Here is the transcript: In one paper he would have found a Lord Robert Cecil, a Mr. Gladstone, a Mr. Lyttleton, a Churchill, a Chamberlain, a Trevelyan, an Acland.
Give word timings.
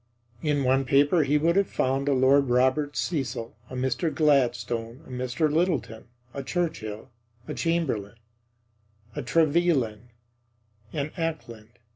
In 0.41 0.63
one 0.63 0.83
paper 0.83 1.21
he 1.21 1.37
would 1.37 1.55
have 1.55 1.67
found 1.69 2.09
a 2.09 2.13
Lord 2.13 2.49
Robert 2.49 2.97
Cecil, 2.97 3.55
a 3.69 3.75
Mr. 3.75 4.11
Gladstone, 4.11 5.03
a 5.05 5.11
Mr. 5.11 5.47
Lyttleton, 5.47 6.05
a 6.33 6.41
Churchill, 6.41 7.11
a 7.47 7.53
Chamberlain, 7.53 8.17
a 9.15 9.21
Trevelyan, 9.21 10.09
an 10.91 11.11
Acland. 11.17 11.77